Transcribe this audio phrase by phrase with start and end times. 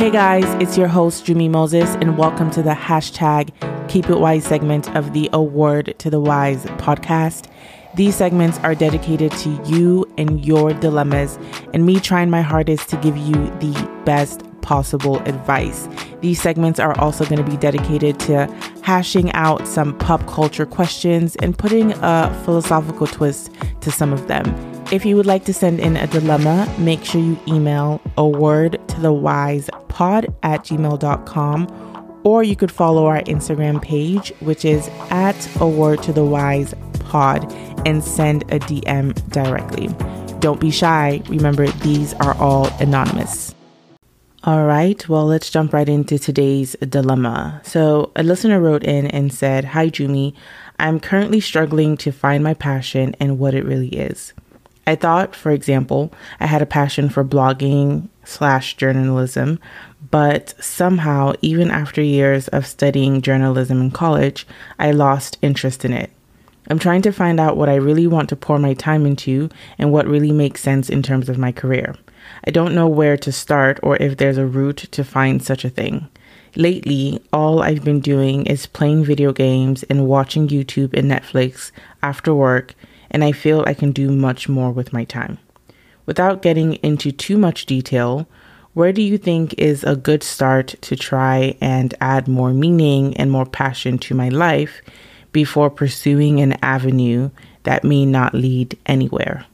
[0.00, 3.50] Hey guys, it's your host, Jummie Moses, and welcome to the hashtag
[3.90, 7.50] Keep It Wise segment of the A Word to the Wise podcast.
[7.96, 11.38] These segments are dedicated to you and your dilemmas,
[11.74, 15.86] and me trying my hardest to give you the best possible advice.
[16.22, 18.46] These segments are also going to be dedicated to
[18.82, 23.50] hashing out some pop culture questions and putting a philosophical twist
[23.82, 24.46] to some of them.
[24.90, 28.80] If you would like to send in a dilemma, make sure you email a word
[28.88, 34.88] to the wise pod at gmail.com or you could follow our Instagram page, which is
[35.10, 37.52] at a word to the wise pod
[37.86, 39.86] and send a DM directly.
[40.40, 41.22] Don't be shy.
[41.28, 43.54] Remember, these are all anonymous.
[44.42, 47.60] All right, well, let's jump right into today's dilemma.
[47.62, 50.34] So, a listener wrote in and said, Hi, Jummie.
[50.80, 54.32] I'm currently struggling to find my passion and what it really is.
[54.86, 59.60] I thought, for example, I had a passion for blogging slash journalism,
[60.10, 64.46] but somehow, even after years of studying journalism in college,
[64.78, 66.10] I lost interest in it.
[66.68, 69.92] I'm trying to find out what I really want to pour my time into and
[69.92, 71.96] what really makes sense in terms of my career.
[72.46, 75.70] I don't know where to start or if there's a route to find such a
[75.70, 76.08] thing.
[76.56, 81.70] Lately, all I've been doing is playing video games and watching YouTube and Netflix
[82.02, 82.74] after work,
[83.10, 85.38] and I feel I can do much more with my time.
[86.06, 88.26] Without getting into too much detail,
[88.72, 93.30] where do you think is a good start to try and add more meaning and
[93.30, 94.80] more passion to my life
[95.32, 97.30] before pursuing an avenue
[97.64, 99.46] that may not lead anywhere?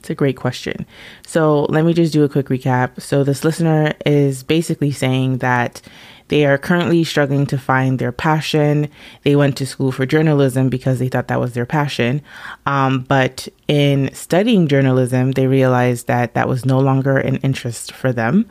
[0.00, 0.86] It's a great question.
[1.26, 3.00] So, let me just do a quick recap.
[3.00, 5.82] So, this listener is basically saying that
[6.30, 8.88] they are currently struggling to find their passion.
[9.24, 12.22] They went to school for journalism because they thought that was their passion.
[12.66, 18.12] Um, but in studying journalism, they realized that that was no longer an interest for
[18.12, 18.44] them.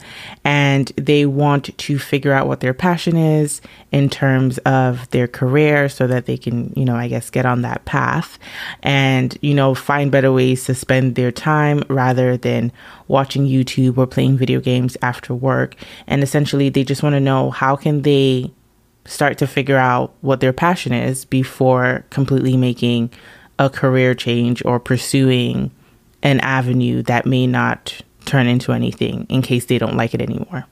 [0.44, 3.60] And they want to figure out what their passion is
[3.92, 7.60] in terms of their career so that they can, you know, I guess get on
[7.60, 8.38] that path
[8.82, 12.72] and, you know, find better ways to spend their time rather than
[13.06, 15.74] watching YouTube or playing video games after work.
[16.06, 18.50] And essentially, they just want to know how can they
[19.04, 23.10] start to figure out what their passion is before completely making
[23.60, 25.70] a career change or pursuing
[26.22, 30.66] an avenue that may not turn into anything in case they don't like it anymore.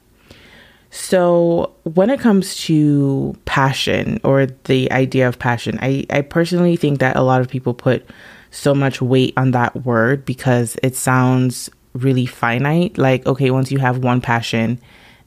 [0.91, 6.99] So, when it comes to passion or the idea of passion, I, I personally think
[7.00, 8.09] that a lot of people put
[8.50, 12.97] so much weight on that word because it sounds really finite.
[12.97, 14.81] Like, okay, once you have one passion,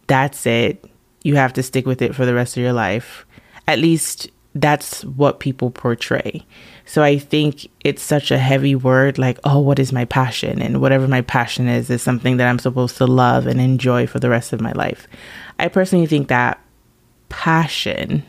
[0.08, 0.84] that's it.
[1.22, 3.28] You have to stick with it for the rest of your life.
[3.68, 6.46] At least that's what people portray.
[6.86, 10.62] So I think it's such a heavy word like, oh, what is my passion?
[10.62, 14.20] And whatever my passion is, is something that I'm supposed to love and enjoy for
[14.20, 15.08] the rest of my life.
[15.58, 16.60] I personally think that
[17.30, 18.24] passion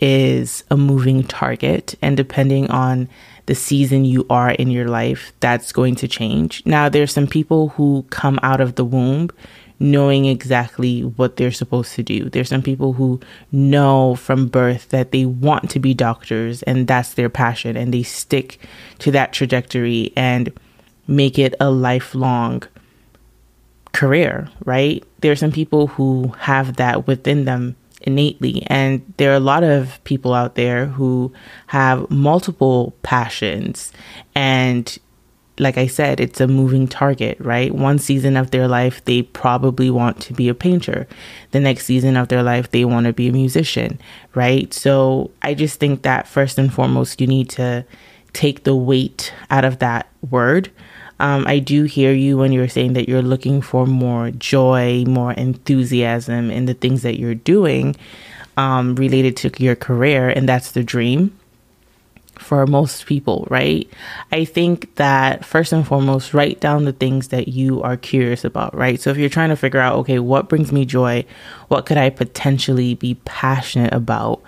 [0.00, 1.96] is a moving target.
[2.00, 3.08] And depending on
[3.46, 6.62] the season you are in your life, that's going to change.
[6.64, 9.30] Now, there's some people who come out of the womb
[9.80, 12.28] knowing exactly what they're supposed to do.
[12.28, 13.20] There's some people who
[13.52, 18.02] know from birth that they want to be doctors and that's their passion and they
[18.02, 18.58] stick
[18.98, 20.52] to that trajectory and
[21.06, 22.62] make it a lifelong
[23.92, 25.04] career, right?
[25.20, 28.64] There are some people who have that within them innately.
[28.66, 31.32] And there are a lot of people out there who
[31.68, 33.92] have multiple passions.
[34.34, 34.96] And
[35.58, 37.74] like I said, it's a moving target, right?
[37.74, 41.06] One season of their life, they probably want to be a painter.
[41.50, 44.00] The next season of their life, they want to be a musician,
[44.34, 44.72] right?
[44.72, 47.84] So I just think that first and foremost, you need to
[48.32, 50.70] take the weight out of that word
[51.20, 55.32] um, I do hear you when you're saying that you're looking for more joy, more
[55.32, 57.96] enthusiasm in the things that you're doing
[58.56, 61.37] um, related to your career, and that's the dream
[62.38, 63.88] for most people, right?
[64.32, 68.74] I think that first and foremost, write down the things that you are curious about,
[68.74, 69.00] right?
[69.00, 71.24] So if you're trying to figure out, okay, what brings me joy?
[71.68, 74.42] What could I potentially be passionate about?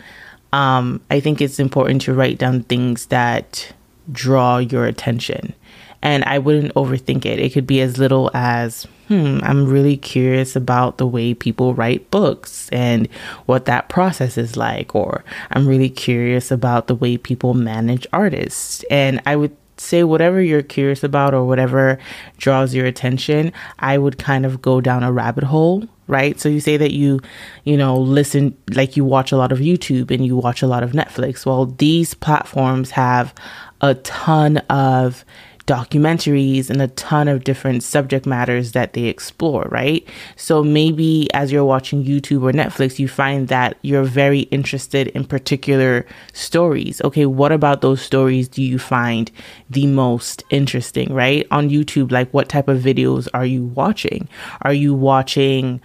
[0.52, 3.72] Um, I think it's important to write down things that
[4.10, 5.54] draw your attention
[6.02, 7.38] and I wouldn't overthink it.
[7.38, 12.08] It could be as little as, hmm, I'm really curious about the way people write
[12.12, 13.08] books and
[13.46, 18.84] what that process is like, or I'm really curious about the way people manage artists.
[18.88, 21.98] And I would say whatever you're curious about or whatever
[22.38, 26.40] draws your attention, I would kind of go down a rabbit hole right?
[26.40, 27.20] So you say that you,
[27.62, 30.82] you know, listen, like you watch a lot of YouTube and you watch a lot
[30.82, 31.46] of Netflix.
[31.46, 33.32] Well, these platforms have
[33.80, 35.24] a ton of
[35.70, 40.04] documentaries and a ton of different subject matters that they explore, right?
[40.34, 45.24] So maybe as you're watching YouTube or Netflix, you find that you're very interested in
[45.24, 47.00] particular stories.
[47.04, 49.30] Okay, what about those stories do you find
[49.68, 51.46] the most interesting, right?
[51.52, 54.28] On YouTube, like what type of videos are you watching?
[54.62, 55.80] Are you watching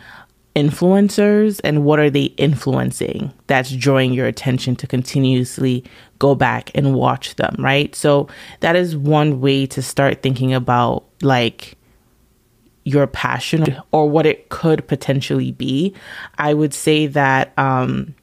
[0.56, 5.84] influencers and what are they influencing that's drawing your attention to continuously
[6.20, 7.94] go back and watch them, right?
[7.96, 8.28] So
[8.62, 11.78] that is one way to start thinking about like
[12.84, 15.94] your passion or what it could potentially be.
[16.38, 18.16] I would say that um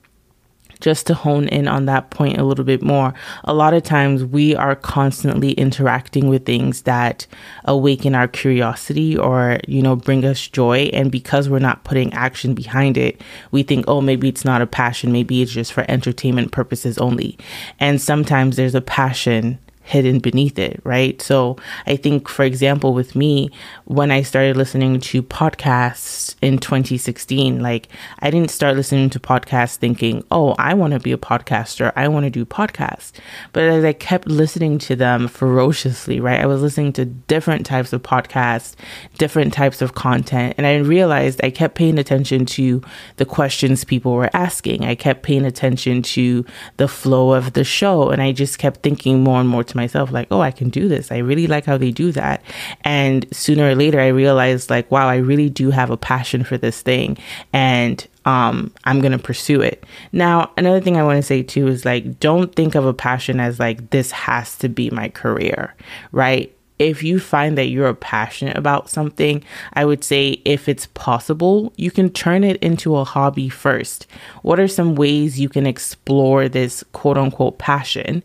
[0.82, 3.14] just to hone in on that point a little bit more,
[3.44, 7.26] a lot of times we are constantly interacting with things that
[7.64, 10.90] awaken our curiosity or, you know, bring us joy.
[10.93, 13.20] And because we're not putting action behind it,
[13.52, 15.12] we think, oh, maybe it's not a passion.
[15.12, 17.38] Maybe it's just for entertainment purposes only.
[17.79, 21.20] And sometimes there's a passion hidden beneath it, right?
[21.20, 21.56] So
[21.87, 23.50] I think, for example, with me,
[23.84, 27.88] when I started listening to podcasts in 2016, like
[28.20, 32.08] I didn't start listening to podcasts thinking, oh, I want to be a podcaster, I
[32.08, 33.12] want to do podcasts.
[33.52, 37.93] But as I kept listening to them ferociously, right, I was listening to different types
[37.93, 38.75] of podcasts,
[39.19, 42.82] different types of content, and I realized I kept paying attention to
[43.17, 44.84] the questions people were asking.
[44.84, 46.44] I kept paying attention to
[46.76, 50.13] the flow of the show, and I just kept thinking more and more to myself,
[50.13, 51.11] like, oh, I can do this.
[51.11, 52.43] I really like how they do that.
[52.83, 56.57] And sooner or later, I realized, like, wow, I really do have a passion for
[56.57, 57.19] this thing.
[57.53, 59.85] And um, I'm going to pursue it.
[60.13, 63.41] Now, another thing I want to say too is like, don't think of a passion
[63.41, 65.75] as like, this has to be my career,
[66.13, 66.55] right?
[66.89, 69.45] if you find that you're passionate about something,
[69.75, 74.07] I would say if it's possible, you can turn it into a hobby first.
[74.43, 78.25] What are some ways you can explore this quote unquote passion?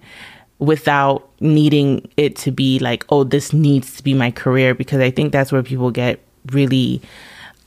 [0.59, 5.12] Without needing it to be like, oh, this needs to be my career because I
[5.12, 6.19] think that's where people get
[6.51, 7.01] really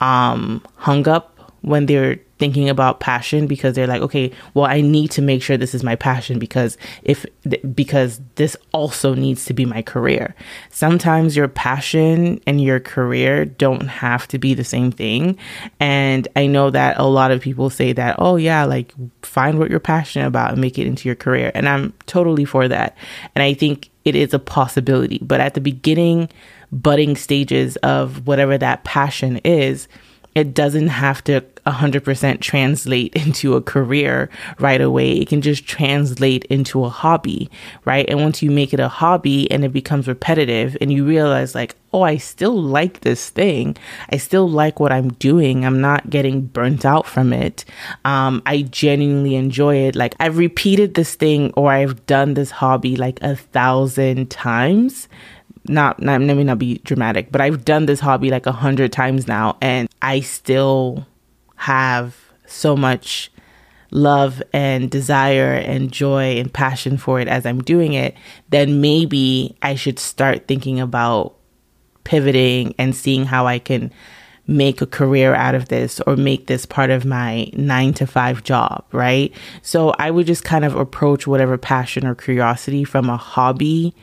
[0.01, 5.11] um, hung up when they're thinking about passion because they're like okay well i need
[5.11, 7.27] to make sure this is my passion because if
[7.75, 10.35] because this also needs to be my career.
[10.71, 15.39] Sometimes your passion and your career don't have to be the same thing.
[15.79, 19.71] And i know that a lot of people say that oh yeah like find what
[19.71, 21.53] you're passionate about and make it into your career.
[21.55, 22.97] And i'm totally for that.
[23.35, 25.19] And i think it is a possibility.
[25.23, 26.31] But at the beginning
[26.73, 29.89] budding stages of whatever that passion is
[30.35, 35.13] it doesn't have to 100% translate into a career right away.
[35.13, 37.51] It can just translate into a hobby,
[37.85, 38.09] right?
[38.09, 41.77] And once you make it a hobby and it becomes repetitive and you realize, like,
[41.93, 43.77] oh, I still like this thing,
[44.11, 47.65] I still like what I'm doing, I'm not getting burnt out from it.
[48.05, 49.97] Um, I genuinely enjoy it.
[49.97, 55.09] Like, I've repeated this thing or I've done this hobby like a thousand times
[55.69, 58.93] not, not let me not be dramatic, but I've done this hobby like a hundred
[58.93, 61.07] times now, and I still
[61.57, 62.17] have
[62.47, 63.31] so much
[63.91, 68.15] love and desire and joy and passion for it as I'm doing it,
[68.49, 71.35] then maybe I should start thinking about
[72.05, 73.93] pivoting and seeing how I can
[74.47, 78.43] make a career out of this or make this part of my nine to five
[78.43, 79.33] job, right?
[79.63, 83.95] So I would just kind of approach whatever passion or curiosity from a hobby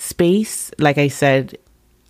[0.00, 0.70] space.
[0.78, 1.58] Like I said,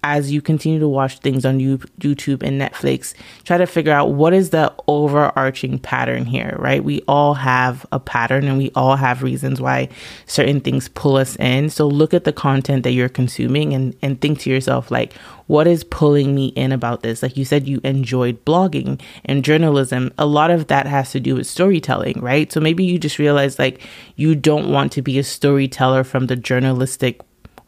[0.02, 3.12] as you continue to watch things on YouTube and Netflix,
[3.44, 6.82] try to figure out what is the overarching pattern here, right?
[6.82, 9.90] We all have a pattern and we all have reasons why
[10.24, 11.68] certain things pull us in.
[11.68, 15.12] So look at the content that you're consuming and, and think to yourself, like,
[15.48, 17.22] what is pulling me in about this?
[17.22, 20.12] Like you said, you enjoyed blogging and journalism.
[20.16, 22.50] A lot of that has to do with storytelling, right?
[22.50, 23.82] So maybe you just realize like
[24.16, 27.20] you don't want to be a storyteller from the journalistic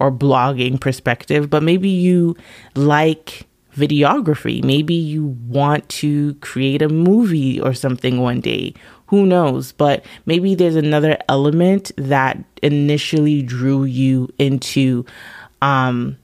[0.02, 2.36] or blogging perspective, but maybe you
[2.74, 4.62] like videography.
[4.64, 8.74] Maybe you want to create a movie or something one day.
[9.06, 9.70] Who knows?
[9.70, 15.06] But maybe there's another element that initially drew you into
[15.60, 16.18] um,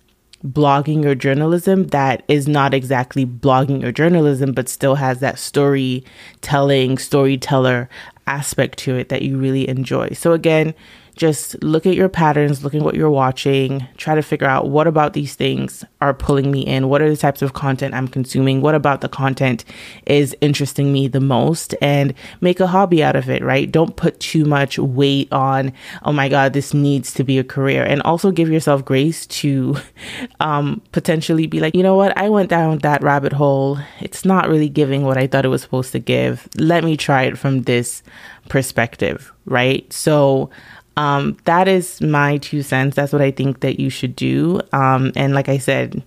[0.45, 6.99] blogging or journalism that is not exactly blogging or journalism, but still has that storytelling,
[6.99, 7.89] storyteller
[8.27, 10.09] aspect to it that you really enjoy.
[10.15, 10.75] So, again,
[11.19, 14.87] just look at your patterns, look at what you're watching, try to figure out what
[14.87, 18.61] about these things are pulling me in, what are the types of content I'm consuming,
[18.61, 19.65] what about the content
[20.07, 23.71] is interesting me the most, and make a hobby out of it, right?
[23.71, 25.73] Don't put too much weight on,
[26.05, 27.83] oh my God, this needs to be a career.
[27.83, 29.77] And also give yourself grace to
[30.41, 33.77] um, potentially be like, you know what, I went down that rabbit hole.
[34.01, 36.49] It's not really giving what I thought it was supposed to give.
[36.57, 38.05] Let me try it from this
[38.49, 39.93] perspective, right?
[39.93, 40.51] So,
[40.99, 42.97] Um, that is my two cents.
[42.97, 44.61] That's what I think that you should do.
[44.73, 46.03] Um, and like I said,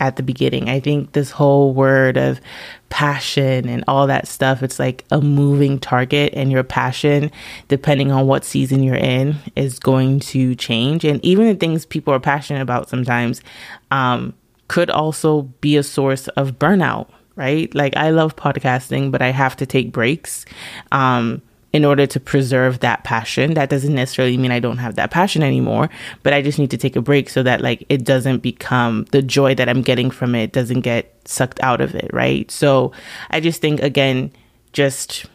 [0.00, 0.68] at the beginning.
[0.68, 2.40] I think this whole word of
[2.88, 7.30] passion and all that stuff, it's like a moving target, and your passion,
[7.68, 11.04] depending on what season you're in, is going to change.
[11.04, 13.42] And even the things people are passionate about sometimes
[13.90, 14.34] um,
[14.68, 17.74] could also be a source of burnout, right?
[17.74, 20.44] Like, I love podcasting, but I have to take breaks.
[20.92, 23.54] Um, in order to preserve that passion.
[23.54, 25.90] That doesn't necessarily mean I don't have that passion anymore,
[26.22, 29.22] but I just need to take a break so that like it doesn't become the
[29.22, 32.50] joy that I'm getting from it doesn't get sucked out of it, right?
[32.50, 32.92] So
[33.30, 34.32] I just think again,
[34.72, 35.26] just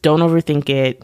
[0.00, 1.02] don't overthink it.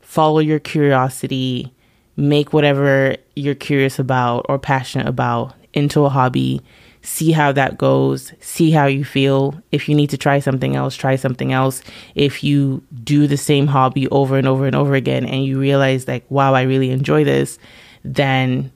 [0.00, 1.72] Follow your curiosity,
[2.16, 6.60] make whatever you're curious about or passionate about into a hobby
[7.02, 9.60] see how that goes, see how you feel.
[9.72, 11.82] If you need to try something else, try something else.
[12.14, 16.06] If you do the same hobby over and over and over again and you realize,
[16.06, 17.58] like, wow, I really enjoy this,
[18.04, 18.72] then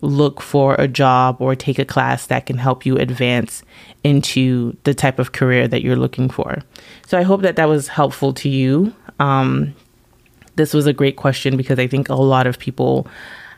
[0.00, 3.62] look for a job or take a class that can help you advance
[4.02, 6.58] into the type of career that you're looking for.
[7.06, 8.92] So I hope that that was helpful to you.
[9.20, 9.74] Um,
[10.56, 13.06] this was a great question because I think a lot of people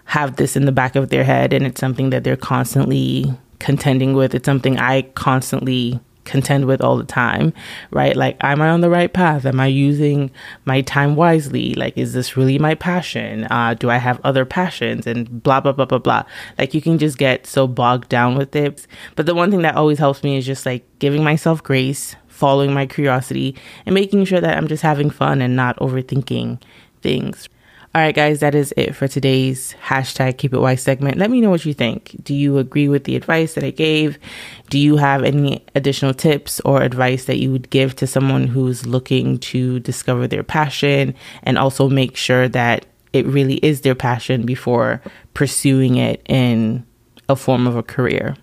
[0.05, 4.15] have this in the back of their head and it's something that they're constantly contending
[4.15, 4.35] with.
[4.35, 7.53] It's something I constantly contend with all the time,
[7.91, 8.17] right?
[8.17, 9.45] Like, am I on the right path?
[9.45, 10.31] Am I using
[10.65, 11.75] my time wisely?
[11.75, 13.45] Like, is this really my passion?
[13.45, 15.07] Uh, do I have other passions?
[15.07, 16.25] And blah, blah, blah, blah, blah.
[16.59, 18.87] Like, you can just get so bogged down with it.
[19.17, 22.73] But the one thing that always helps me is just like giving myself grace, following
[22.73, 23.57] my curiosity,
[23.87, 26.61] and making sure that I'm just having fun and not overthinking
[27.03, 27.49] things.
[27.95, 31.17] All right, guys, that is it for today's hashtag keep it wise segment.
[31.17, 32.17] Let me know what you think.
[32.25, 34.19] Do you agree with the advice that I gave?
[34.69, 38.85] Do you have any additional tips or advice that you would give to someone who's
[38.85, 44.45] looking to discover their passion and also make sure that it really is their passion
[44.45, 45.01] before
[45.35, 46.85] pursuing it in
[47.29, 48.35] a form of a career?